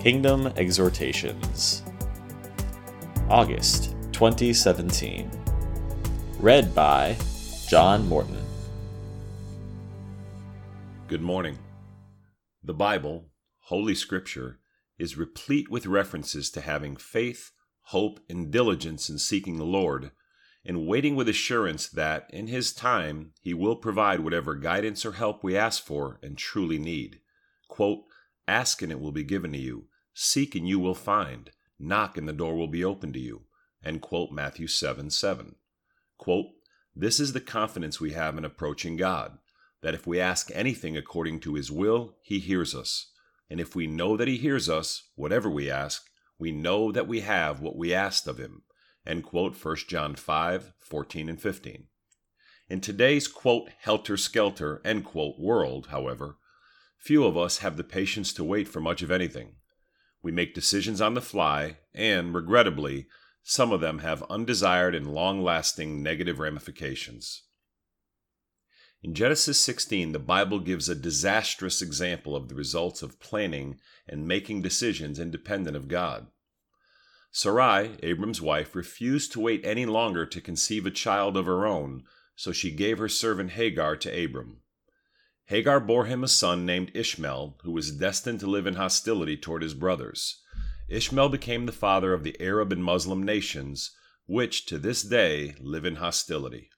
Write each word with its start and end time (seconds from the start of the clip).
Kingdom 0.00 0.46
Exhortations, 0.56 1.82
August 3.28 3.94
2017. 4.12 5.30
Read 6.38 6.74
by 6.74 7.18
John 7.68 8.08
Morton. 8.08 8.42
Good 11.06 11.20
morning. 11.20 11.58
The 12.64 12.72
Bible, 12.72 13.26
Holy 13.64 13.94
Scripture, 13.94 14.60
is 14.98 15.18
replete 15.18 15.70
with 15.70 15.84
references 15.84 16.50
to 16.52 16.62
having 16.62 16.96
faith, 16.96 17.50
hope, 17.82 18.20
and 18.26 18.50
diligence 18.50 19.10
in 19.10 19.18
seeking 19.18 19.58
the 19.58 19.64
Lord, 19.64 20.12
and 20.64 20.86
waiting 20.86 21.14
with 21.14 21.28
assurance 21.28 21.86
that, 21.90 22.26
in 22.30 22.46
His 22.46 22.72
time, 22.72 23.32
He 23.42 23.52
will 23.52 23.76
provide 23.76 24.20
whatever 24.20 24.54
guidance 24.54 25.04
or 25.04 25.12
help 25.12 25.44
we 25.44 25.58
ask 25.58 25.84
for 25.84 26.18
and 26.22 26.38
truly 26.38 26.78
need. 26.78 27.20
Quote, 27.68 28.04
Ask 28.48 28.82
and 28.82 28.90
it 28.90 28.98
will 28.98 29.12
be 29.12 29.22
given 29.22 29.52
to 29.52 29.58
you. 29.58 29.86
Seek 30.14 30.54
and 30.54 30.68
you 30.68 30.78
will 30.78 30.94
find. 30.94 31.50
Knock 31.78 32.18
and 32.18 32.28
the 32.28 32.32
door 32.32 32.56
will 32.56 32.68
be 32.68 32.84
opened 32.84 33.14
to 33.14 33.20
you. 33.20 33.42
And 33.82 34.02
quote 34.02 34.30
Matthew 34.30 34.66
7 34.66 35.10
7. 35.10 35.56
Quote, 36.18 36.46
This 36.94 37.18
is 37.18 37.32
the 37.32 37.40
confidence 37.40 38.00
we 38.00 38.12
have 38.12 38.36
in 38.36 38.44
approaching 38.44 38.96
God, 38.96 39.38
that 39.80 39.94
if 39.94 40.06
we 40.06 40.20
ask 40.20 40.50
anything 40.52 40.96
according 40.96 41.40
to 41.40 41.54
his 41.54 41.70
will, 41.70 42.16
he 42.22 42.38
hears 42.38 42.74
us. 42.74 43.12
And 43.48 43.60
if 43.60 43.74
we 43.74 43.86
know 43.86 44.16
that 44.16 44.28
he 44.28 44.36
hears 44.36 44.68
us, 44.68 45.08
whatever 45.14 45.48
we 45.48 45.70
ask, 45.70 46.08
we 46.38 46.52
know 46.52 46.92
that 46.92 47.08
we 47.08 47.20
have 47.20 47.60
what 47.60 47.76
we 47.76 47.94
asked 47.94 48.26
of 48.26 48.38
him. 48.38 48.62
End 49.06 49.24
quote 49.24 49.56
1 49.56 49.76
John 49.88 50.14
5, 50.14 50.72
14 50.78 51.28
and 51.28 51.40
15. 51.40 51.86
In 52.68 52.80
today's 52.80 53.26
quote 53.26 53.70
helter 53.80 54.16
skelter 54.16 54.80
end 54.84 55.04
quote 55.04 55.38
world, 55.38 55.88
however, 55.88 56.36
few 56.98 57.24
of 57.24 57.36
us 57.36 57.58
have 57.58 57.76
the 57.76 57.84
patience 57.84 58.32
to 58.34 58.44
wait 58.44 58.68
for 58.68 58.80
much 58.80 59.02
of 59.02 59.10
anything. 59.10 59.54
We 60.22 60.32
make 60.32 60.54
decisions 60.54 61.00
on 61.00 61.14
the 61.14 61.20
fly, 61.20 61.78
and, 61.94 62.34
regrettably, 62.34 63.06
some 63.42 63.72
of 63.72 63.80
them 63.80 64.00
have 64.00 64.22
undesired 64.30 64.94
and 64.94 65.12
long 65.12 65.42
lasting 65.42 66.02
negative 66.02 66.38
ramifications. 66.38 67.42
In 69.02 69.14
Genesis 69.14 69.58
16, 69.60 70.12
the 70.12 70.18
Bible 70.18 70.60
gives 70.60 70.88
a 70.88 70.94
disastrous 70.94 71.80
example 71.80 72.36
of 72.36 72.48
the 72.48 72.54
results 72.54 73.02
of 73.02 73.18
planning 73.18 73.80
and 74.06 74.28
making 74.28 74.60
decisions 74.60 75.18
independent 75.18 75.74
of 75.74 75.88
God. 75.88 76.26
Sarai, 77.32 77.96
Abram's 78.02 78.42
wife, 78.42 78.74
refused 78.74 79.32
to 79.32 79.40
wait 79.40 79.64
any 79.64 79.86
longer 79.86 80.26
to 80.26 80.40
conceive 80.40 80.84
a 80.84 80.90
child 80.90 81.36
of 81.36 81.46
her 81.46 81.64
own, 81.66 82.04
so 82.36 82.52
she 82.52 82.70
gave 82.70 82.98
her 82.98 83.08
servant 83.08 83.52
Hagar 83.52 83.96
to 83.96 84.24
Abram. 84.24 84.60
Hagar 85.50 85.80
bore 85.80 86.04
him 86.04 86.22
a 86.22 86.28
son 86.28 86.64
named 86.64 86.92
Ishmael, 86.94 87.56
who 87.64 87.72
was 87.72 87.90
destined 87.90 88.38
to 88.38 88.46
live 88.46 88.68
in 88.68 88.74
hostility 88.74 89.36
toward 89.36 89.62
his 89.62 89.74
brothers. 89.74 90.42
Ishmael 90.88 91.28
became 91.28 91.66
the 91.66 91.72
father 91.72 92.12
of 92.12 92.22
the 92.22 92.40
Arab 92.40 92.70
and 92.70 92.84
Muslim 92.84 93.24
nations, 93.24 93.90
which 94.26 94.64
to 94.66 94.78
this 94.78 95.02
day 95.02 95.56
live 95.58 95.84
in 95.84 95.96
hostility. 95.96 96.70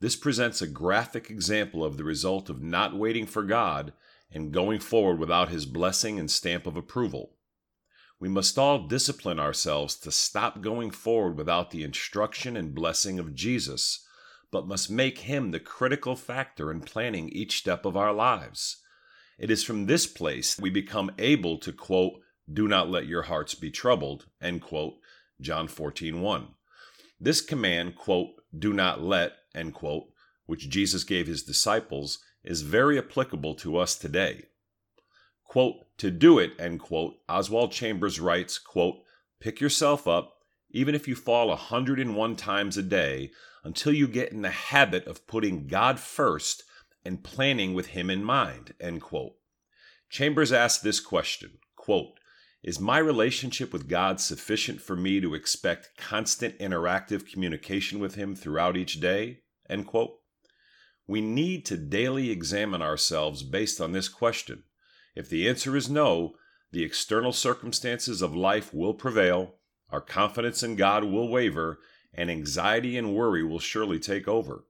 This 0.00 0.16
presents 0.16 0.60
a 0.60 0.66
graphic 0.66 1.30
example 1.30 1.82
of 1.82 1.96
the 1.96 2.04
result 2.04 2.50
of 2.50 2.62
not 2.62 2.94
waiting 2.94 3.24
for 3.24 3.42
God 3.42 3.94
and 4.30 4.52
going 4.52 4.80
forward 4.80 5.18
without 5.18 5.48
his 5.48 5.64
blessing 5.64 6.18
and 6.18 6.30
stamp 6.30 6.66
of 6.66 6.76
approval. 6.76 7.38
We 8.20 8.28
must 8.28 8.58
all 8.58 8.86
discipline 8.86 9.40
ourselves 9.40 9.96
to 10.00 10.12
stop 10.12 10.60
going 10.60 10.90
forward 10.90 11.38
without 11.38 11.70
the 11.70 11.84
instruction 11.84 12.54
and 12.54 12.74
blessing 12.74 13.18
of 13.18 13.34
Jesus 13.34 14.06
but 14.50 14.66
must 14.66 14.90
make 14.90 15.18
him 15.20 15.50
the 15.50 15.60
critical 15.60 16.16
factor 16.16 16.70
in 16.70 16.80
planning 16.80 17.28
each 17.28 17.58
step 17.58 17.84
of 17.84 17.96
our 17.96 18.12
lives. 18.12 18.78
It 19.38 19.50
is 19.50 19.62
from 19.62 19.86
this 19.86 20.06
place 20.06 20.58
we 20.58 20.70
become 20.70 21.12
able 21.18 21.58
to 21.58 21.72
quote, 21.72 22.20
do 22.50 22.66
not 22.66 22.88
let 22.88 23.06
your 23.06 23.22
hearts 23.22 23.54
be 23.54 23.70
troubled, 23.70 24.26
end 24.40 24.62
quote, 24.62 24.94
John 25.40 25.68
14, 25.68 26.20
1. 26.20 26.48
This 27.20 27.40
command, 27.40 27.94
quote, 27.94 28.30
do 28.56 28.72
not 28.72 29.02
let, 29.02 29.32
end 29.54 29.74
quote, 29.74 30.08
which 30.46 30.70
Jesus 30.70 31.04
gave 31.04 31.26
his 31.26 31.42
disciples, 31.42 32.18
is 32.42 32.62
very 32.62 32.98
applicable 32.98 33.54
to 33.56 33.76
us 33.76 33.96
today. 33.96 34.46
Quote, 35.44 35.76
to 35.98 36.10
do 36.10 36.38
it, 36.38 36.52
end 36.58 36.80
quote, 36.80 37.16
Oswald 37.28 37.72
Chambers 37.72 38.18
writes, 38.18 38.58
quote, 38.58 39.02
pick 39.40 39.60
yourself 39.60 40.08
up, 40.08 40.37
even 40.70 40.94
if 40.94 41.08
you 41.08 41.14
fall 41.14 41.50
a 41.50 41.56
hundred 41.56 41.98
and 41.98 42.14
one 42.14 42.36
times 42.36 42.76
a 42.76 42.82
day, 42.82 43.30
until 43.64 43.92
you 43.92 44.06
get 44.08 44.32
in 44.32 44.42
the 44.42 44.50
habit 44.50 45.06
of 45.06 45.26
putting 45.26 45.66
God 45.66 45.98
first 45.98 46.64
and 47.04 47.24
planning 47.24 47.74
with 47.74 47.88
Him 47.88 48.10
in 48.10 48.24
mind. 48.24 48.74
End 48.80 49.02
quote. 49.02 49.34
Chambers 50.10 50.52
asked 50.52 50.82
this 50.82 51.00
question 51.00 51.58
quote, 51.76 52.18
Is 52.62 52.80
my 52.80 52.98
relationship 52.98 53.72
with 53.72 53.88
God 53.88 54.20
sufficient 54.20 54.80
for 54.80 54.96
me 54.96 55.20
to 55.20 55.34
expect 55.34 55.96
constant 55.96 56.58
interactive 56.58 57.30
communication 57.30 57.98
with 57.98 58.14
Him 58.14 58.34
throughout 58.34 58.76
each 58.76 59.00
day? 59.00 59.40
End 59.68 59.86
quote. 59.86 60.18
We 61.06 61.20
need 61.22 61.64
to 61.66 61.78
daily 61.78 62.30
examine 62.30 62.82
ourselves 62.82 63.42
based 63.42 63.80
on 63.80 63.92
this 63.92 64.08
question. 64.08 64.64
If 65.14 65.30
the 65.30 65.48
answer 65.48 65.74
is 65.74 65.88
no, 65.88 66.34
the 66.70 66.84
external 66.84 67.32
circumstances 67.32 68.20
of 68.20 68.36
life 68.36 68.74
will 68.74 68.92
prevail, 68.92 69.54
our 69.90 70.00
confidence 70.00 70.62
in 70.62 70.76
God 70.76 71.04
will 71.04 71.28
waver, 71.28 71.80
and 72.12 72.30
anxiety 72.30 72.96
and 72.96 73.14
worry 73.14 73.42
will 73.42 73.58
surely 73.58 73.98
take 73.98 74.28
over. 74.28 74.64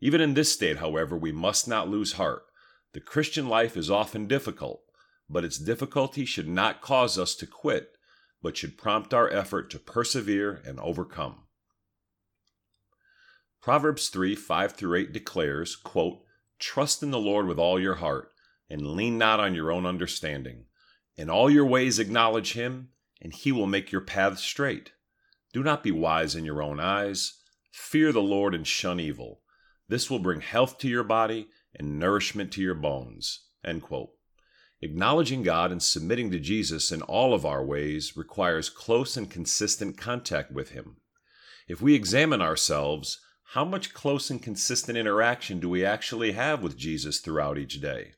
Even 0.00 0.20
in 0.20 0.34
this 0.34 0.52
state, 0.52 0.78
however, 0.78 1.16
we 1.16 1.32
must 1.32 1.66
not 1.66 1.88
lose 1.88 2.12
heart. 2.12 2.44
The 2.92 3.00
Christian 3.00 3.48
life 3.48 3.76
is 3.76 3.90
often 3.90 4.26
difficult, 4.26 4.82
but 5.28 5.44
its 5.44 5.58
difficulty 5.58 6.24
should 6.24 6.48
not 6.48 6.80
cause 6.80 7.18
us 7.18 7.34
to 7.36 7.46
quit, 7.46 7.96
but 8.42 8.56
should 8.56 8.78
prompt 8.78 9.12
our 9.12 9.28
effort 9.28 9.70
to 9.70 9.78
persevere 9.78 10.62
and 10.64 10.78
overcome. 10.80 11.44
Proverbs 13.60 14.08
3 14.08 14.36
5 14.36 14.72
through 14.72 14.94
8 14.94 15.12
declares, 15.12 15.74
quote, 15.74 16.20
Trust 16.58 17.02
in 17.02 17.10
the 17.10 17.18
Lord 17.18 17.46
with 17.46 17.58
all 17.58 17.78
your 17.78 17.96
heart, 17.96 18.30
and 18.70 18.86
lean 18.86 19.18
not 19.18 19.40
on 19.40 19.54
your 19.54 19.72
own 19.72 19.84
understanding. 19.84 20.64
In 21.16 21.28
all 21.28 21.50
your 21.50 21.66
ways 21.66 21.98
acknowledge 21.98 22.52
him, 22.52 22.90
and 23.20 23.32
he 23.32 23.52
will 23.52 23.66
make 23.66 23.92
your 23.92 24.00
paths 24.00 24.42
straight. 24.42 24.92
Do 25.52 25.62
not 25.62 25.82
be 25.82 25.90
wise 25.90 26.34
in 26.34 26.44
your 26.44 26.62
own 26.62 26.78
eyes. 26.78 27.34
Fear 27.72 28.12
the 28.12 28.22
Lord 28.22 28.54
and 28.54 28.66
shun 28.66 29.00
evil. 29.00 29.40
This 29.88 30.10
will 30.10 30.18
bring 30.18 30.40
health 30.40 30.78
to 30.78 30.88
your 30.88 31.04
body 31.04 31.48
and 31.74 31.98
nourishment 31.98 32.52
to 32.52 32.62
your 32.62 32.74
bones. 32.74 33.46
Acknowledging 34.80 35.42
God 35.42 35.72
and 35.72 35.82
submitting 35.82 36.30
to 36.30 36.38
Jesus 36.38 36.92
in 36.92 37.02
all 37.02 37.34
of 37.34 37.44
our 37.44 37.64
ways 37.64 38.16
requires 38.16 38.70
close 38.70 39.16
and 39.16 39.30
consistent 39.30 39.98
contact 39.98 40.52
with 40.52 40.70
Him. 40.70 40.98
If 41.66 41.82
we 41.82 41.94
examine 41.94 42.40
ourselves, 42.40 43.20
how 43.52 43.64
much 43.64 43.94
close 43.94 44.30
and 44.30 44.42
consistent 44.42 44.96
interaction 44.96 45.58
do 45.58 45.68
we 45.68 45.84
actually 45.84 46.32
have 46.32 46.62
with 46.62 46.76
Jesus 46.76 47.18
throughout 47.18 47.58
each 47.58 47.80
day? 47.80 48.12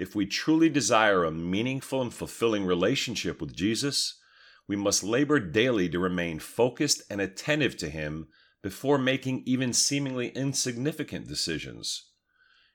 If 0.00 0.14
we 0.14 0.24
truly 0.24 0.70
desire 0.70 1.24
a 1.24 1.30
meaningful 1.30 2.00
and 2.00 2.10
fulfilling 2.10 2.64
relationship 2.64 3.38
with 3.38 3.54
Jesus, 3.54 4.18
we 4.66 4.74
must 4.74 5.04
labor 5.04 5.38
daily 5.38 5.90
to 5.90 5.98
remain 5.98 6.38
focused 6.38 7.02
and 7.10 7.20
attentive 7.20 7.76
to 7.76 7.90
Him 7.90 8.28
before 8.62 8.96
making 8.96 9.42
even 9.44 9.74
seemingly 9.74 10.28
insignificant 10.28 11.28
decisions. 11.28 12.12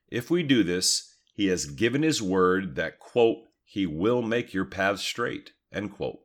If 0.08 0.30
we 0.30 0.44
do 0.44 0.64
this, 0.64 1.16
He 1.34 1.47
has 1.47 1.66
given 1.66 2.03
His 2.03 2.22
word 2.22 2.75
that, 2.75 3.00
quote, 3.00 3.40
He 3.64 3.88
will 3.88 4.22
make 4.22 4.53
your 4.53 4.66
paths 4.66 5.02
straight, 5.02 5.53
end 5.74 5.94
quote. 5.94 6.19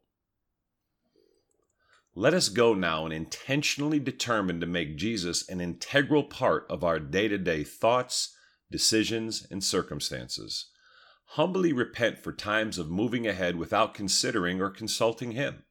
Let 2.14 2.34
us 2.34 2.50
go 2.50 2.74
now 2.74 3.06
and 3.06 3.14
intentionally 3.14 4.00
determine 4.00 4.60
to 4.60 4.66
make 4.66 4.98
Jesus 4.98 5.48
an 5.48 5.62
integral 5.62 6.24
part 6.24 6.66
of 6.68 6.84
our 6.84 6.98
day 7.00 7.26
to 7.26 7.38
day 7.38 7.64
thoughts, 7.64 8.36
decisions, 8.70 9.46
and 9.50 9.64
circumstances 9.64 10.66
humbly 11.34 11.72
repent 11.72 12.18
for 12.18 12.32
times 12.32 12.76
of 12.76 12.90
moving 12.90 13.24
ahead 13.24 13.54
without 13.54 13.94
considering 13.94 14.60
or 14.60 14.68
consulting 14.68 15.30
Him. 15.32 15.62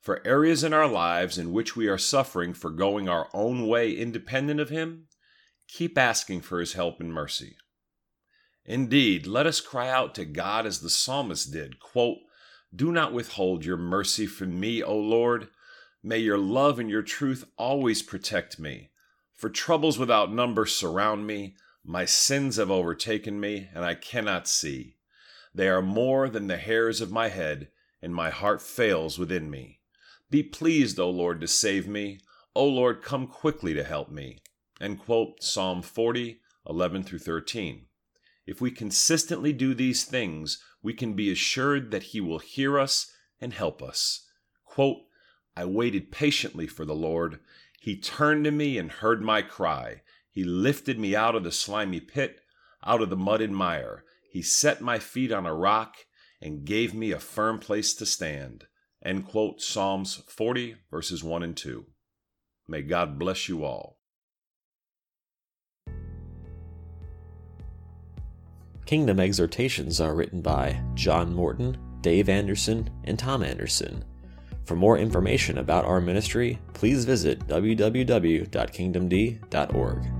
For 0.00 0.26
areas 0.26 0.64
in 0.64 0.72
our 0.72 0.88
lives 0.88 1.36
in 1.36 1.52
which 1.52 1.76
we 1.76 1.86
are 1.86 1.98
suffering 1.98 2.54
for 2.54 2.70
going 2.70 3.06
our 3.06 3.28
own 3.34 3.66
way 3.66 3.92
independent 3.92 4.58
of 4.58 4.70
Him, 4.70 5.08
keep 5.68 5.98
asking 5.98 6.40
for 6.40 6.60
His 6.60 6.72
help 6.72 6.98
and 6.98 7.12
mercy. 7.12 7.56
Indeed, 8.64 9.26
let 9.26 9.46
us 9.46 9.60
cry 9.60 9.90
out 9.90 10.14
to 10.14 10.24
God 10.24 10.64
as 10.64 10.80
the 10.80 10.88
psalmist 10.88 11.52
did 11.52 11.78
quote, 11.78 12.18
Do 12.74 12.90
not 12.90 13.12
withhold 13.12 13.66
your 13.66 13.76
mercy 13.76 14.26
from 14.26 14.58
me, 14.58 14.82
O 14.82 14.96
Lord. 14.96 15.48
May 16.02 16.18
your 16.18 16.38
love 16.38 16.78
and 16.78 16.88
your 16.88 17.02
truth 17.02 17.44
always 17.58 18.00
protect 18.00 18.58
me. 18.58 18.92
For 19.34 19.50
troubles 19.50 19.98
without 19.98 20.32
number 20.32 20.64
surround 20.64 21.26
me 21.26 21.56
my 21.84 22.04
sins 22.04 22.56
have 22.56 22.70
overtaken 22.70 23.40
me, 23.40 23.68
and 23.74 23.84
I 23.84 23.94
cannot 23.94 24.46
see. 24.46 24.96
They 25.54 25.68
are 25.68 25.82
more 25.82 26.28
than 26.28 26.46
the 26.46 26.56
hairs 26.56 27.00
of 27.00 27.10
my 27.10 27.28
head, 27.28 27.68
and 28.02 28.14
my 28.14 28.30
heart 28.30 28.62
fails 28.62 29.18
within 29.18 29.50
me. 29.50 29.80
Be 30.30 30.42
pleased, 30.42 31.00
O 31.00 31.10
Lord, 31.10 31.40
to 31.40 31.48
save 31.48 31.88
me. 31.88 32.20
O 32.54 32.66
Lord, 32.66 33.02
come 33.02 33.26
quickly 33.26 33.74
to 33.74 33.84
help 33.84 34.10
me. 34.10 34.38
End 34.80 34.98
quote, 34.98 35.42
Psalm 35.42 35.82
40, 35.82 36.40
11 36.68 37.02
through 37.02 37.18
13. 37.18 37.86
If 38.46 38.60
we 38.60 38.70
consistently 38.70 39.52
do 39.52 39.74
these 39.74 40.04
things, 40.04 40.62
we 40.82 40.94
can 40.94 41.14
be 41.14 41.30
assured 41.30 41.90
that 41.90 42.04
He 42.04 42.20
will 42.20 42.38
hear 42.38 42.78
us 42.78 43.12
and 43.40 43.52
help 43.52 43.82
us. 43.82 44.26
Quote, 44.64 44.98
I 45.56 45.64
waited 45.64 46.12
patiently 46.12 46.66
for 46.66 46.84
the 46.84 46.94
Lord. 46.94 47.40
He 47.80 47.96
turned 47.96 48.44
to 48.44 48.50
me 48.50 48.78
and 48.78 48.90
heard 48.90 49.22
my 49.22 49.42
cry. 49.42 50.02
He 50.32 50.44
lifted 50.44 50.98
me 50.98 51.16
out 51.16 51.34
of 51.34 51.44
the 51.44 51.52
slimy 51.52 52.00
pit, 52.00 52.40
out 52.84 53.02
of 53.02 53.10
the 53.10 53.16
mud 53.16 53.40
and 53.40 53.54
mire. 53.54 54.04
He 54.30 54.42
set 54.42 54.80
my 54.80 54.98
feet 54.98 55.30
on 55.32 55.46
a 55.46 55.54
rock 55.54 55.96
and 56.40 56.64
gave 56.64 56.94
me 56.94 57.12
a 57.12 57.18
firm 57.18 57.58
place 57.58 57.94
to 57.94 58.06
stand. 58.06 58.64
End 59.04 59.26
quote, 59.26 59.60
Psalms 59.60 60.22
40, 60.28 60.76
verses 60.90 61.24
1 61.24 61.42
and 61.42 61.56
2. 61.56 61.86
May 62.68 62.82
God 62.82 63.18
bless 63.18 63.48
you 63.48 63.64
all. 63.64 63.98
Kingdom 68.86 69.20
exhortations 69.20 70.00
are 70.00 70.14
written 70.14 70.40
by 70.40 70.80
John 70.94 71.34
Morton, 71.34 71.76
Dave 72.00 72.28
Anderson, 72.28 72.88
and 73.04 73.18
Tom 73.18 73.42
Anderson. 73.42 74.04
For 74.64 74.76
more 74.76 74.98
information 74.98 75.58
about 75.58 75.84
our 75.84 76.00
ministry, 76.00 76.58
please 76.74 77.04
visit 77.04 77.40
www.kingdomd.org. 77.46 80.19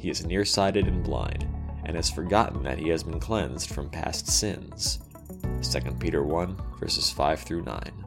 he 0.00 0.08
is 0.08 0.24
nearsighted 0.24 0.86
and 0.86 1.04
blind, 1.04 1.46
and 1.84 1.94
has 1.94 2.10
forgotten 2.10 2.62
that 2.62 2.78
he 2.78 2.88
has 2.88 3.02
been 3.02 3.20
cleansed 3.20 3.68
from 3.70 3.90
past 3.90 4.26
sins. 4.26 4.98
2 5.62 5.78
Peter 5.98 6.22
1, 6.22 6.56
verses 6.78 7.10
5 7.10 7.40
through 7.40 7.62
9. 7.62 7.99